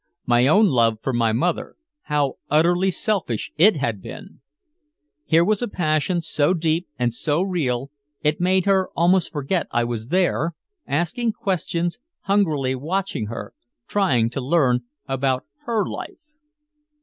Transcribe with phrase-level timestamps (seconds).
[0.25, 4.41] My own love for my mother, how utterly selfish it had been.
[5.25, 7.13] Here was a passion so deep and
[7.47, 7.91] real
[8.23, 10.55] it made her almost forget I was there,
[10.87, 13.53] asking questions, hungrily watching her,
[13.87, 16.17] trying to learn about her life.